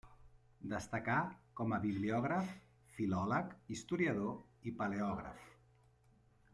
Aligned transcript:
Destacà 0.69 1.17
com 1.59 1.75
a 1.77 1.79
bibliògraf, 1.83 2.49
filòleg, 2.97 3.55
historiador 3.77 4.69
i 4.71 4.75
paleògraf. 4.83 5.49